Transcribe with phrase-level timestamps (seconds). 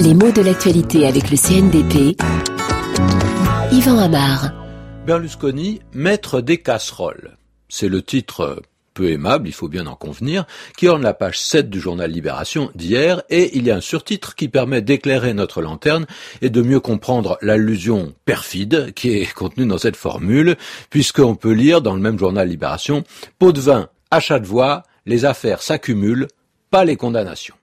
[0.00, 2.16] Les mots de l'actualité avec le CNDP.
[3.72, 4.52] Yvan Amar.
[5.06, 7.36] Berlusconi, maître des casseroles.
[7.68, 8.62] C'est le titre
[8.98, 10.44] peu aimable, il faut bien en convenir,
[10.76, 14.34] qui orne la page 7 du journal Libération d'hier, et il y a un surtitre
[14.34, 16.06] qui permet d'éclairer notre lanterne
[16.42, 20.56] et de mieux comprendre l'allusion perfide qui est contenue dans cette formule,
[20.90, 23.04] puisqu'on peut lire dans le même journal Libération,
[23.38, 26.26] pot de vin, achat de voix, les affaires s'accumulent,
[26.70, 27.54] pas les condamnations.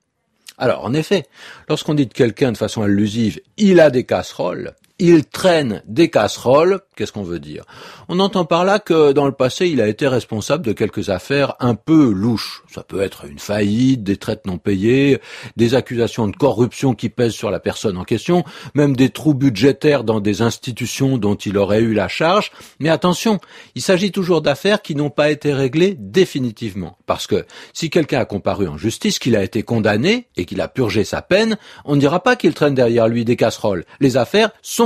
[0.57, 1.25] Alors, en effet,
[1.67, 6.79] lorsqu'on dit de quelqu'un de façon allusive, il a des casseroles, il traîne des casseroles,
[6.95, 7.65] qu'est-ce qu'on veut dire?
[8.07, 11.55] On entend par là que dans le passé, il a été responsable de quelques affaires
[11.59, 12.63] un peu louches.
[12.73, 15.19] Ça peut être une faillite, des traites non payées,
[15.57, 20.05] des accusations de corruption qui pèsent sur la personne en question, même des trous budgétaires
[20.05, 22.51] dans des institutions dont il aurait eu la charge.
[22.79, 23.39] Mais attention,
[23.75, 26.97] il s'agit toujours d'affaires qui n'ont pas été réglées définitivement.
[27.05, 30.69] Parce que si quelqu'un a comparu en justice, qu'il a été condamné et qu'il a
[30.69, 33.83] purgé sa peine, on ne dira pas qu'il traîne derrière lui des casseroles.
[33.99, 34.84] Les affaires sont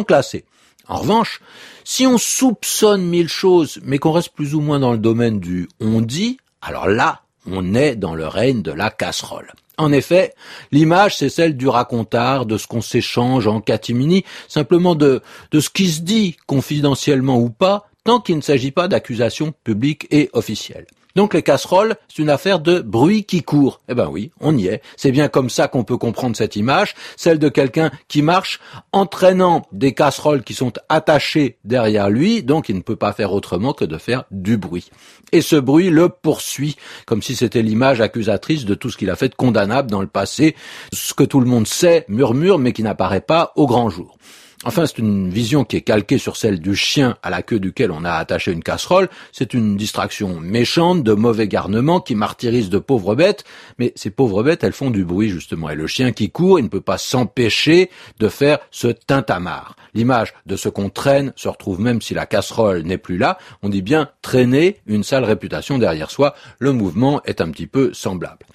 [0.87, 1.41] En revanche,
[1.83, 5.67] si on soupçonne mille choses, mais qu'on reste plus ou moins dans le domaine du
[5.79, 9.53] on dit, alors là, on est dans le règne de la casserole.
[9.77, 10.33] En effet,
[10.71, 15.69] l'image, c'est celle du racontard, de ce qu'on s'échange en catimini, simplement de, de ce
[15.69, 20.87] qui se dit, confidentiellement ou pas, tant qu'il ne s'agit pas d'accusations publiques et officielles.
[21.15, 23.81] Donc les casseroles, c'est une affaire de bruit qui court.
[23.89, 24.81] Eh ben oui, on y est.
[24.95, 28.59] C'est bien comme ça qu'on peut comprendre cette image, celle de quelqu'un qui marche
[28.93, 33.73] entraînant des casseroles qui sont attachées derrière lui, donc il ne peut pas faire autrement
[33.73, 34.89] que de faire du bruit.
[35.31, 39.15] Et ce bruit le poursuit, comme si c'était l'image accusatrice de tout ce qu'il a
[39.15, 40.55] fait de condamnable dans le passé,
[40.93, 44.17] ce que tout le monde sait, murmure, mais qui n'apparaît pas au grand jour.
[44.65, 47.91] Enfin, c'est une vision qui est calquée sur celle du chien à la queue duquel
[47.91, 49.07] on a attaché une casserole.
[49.31, 53.45] C'est une distraction méchante, de mauvais garnement, qui martyrise de pauvres bêtes.
[53.77, 55.69] Mais ces pauvres bêtes, elles font du bruit, justement.
[55.69, 59.77] Et le chien qui court, il ne peut pas s'empêcher de faire ce tintamarre.
[59.93, 63.37] L'image de ce qu'on traîne se retrouve même si la casserole n'est plus là.
[63.63, 66.35] On dit bien traîner une sale réputation derrière soi.
[66.59, 68.45] Le mouvement est un petit peu semblable.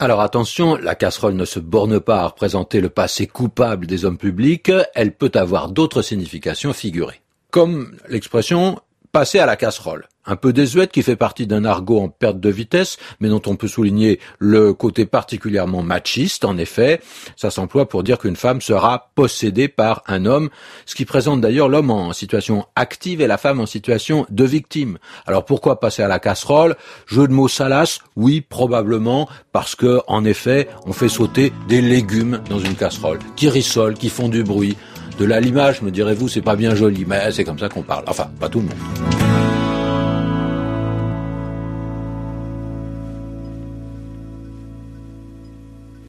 [0.00, 4.18] Alors attention, la casserole ne se borne pas à représenter le passé coupable des hommes
[4.18, 7.20] publics, elle peut avoir d'autres significations figurées.
[7.50, 8.80] Comme l'expression
[9.14, 12.48] passer à la casserole un peu désuète, qui fait partie d'un argot en perte de
[12.48, 16.44] vitesse, mais dont on peut souligner le côté particulièrement machiste.
[16.44, 17.00] En effet,
[17.36, 20.48] ça s'emploie pour dire qu'une femme sera possédée par un homme,
[20.86, 24.98] ce qui présente d'ailleurs l'homme en situation active et la femme en situation de victime.
[25.26, 26.76] Alors pourquoi passer à la casserole?
[27.06, 32.40] Jeu de mots salace Oui, probablement, parce que, en effet, on fait sauter des légumes
[32.48, 34.76] dans une casserole, qui rissolent, qui font du bruit.
[35.18, 38.04] De là l'image, me direz-vous, c'est pas bien joli, mais c'est comme ça qu'on parle.
[38.08, 39.23] Enfin, pas tout le monde.